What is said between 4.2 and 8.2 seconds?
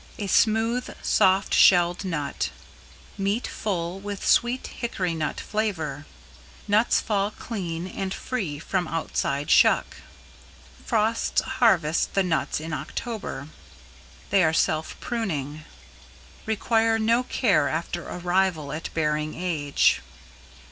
sweet, hickory nut flavor. Nuts fall clean and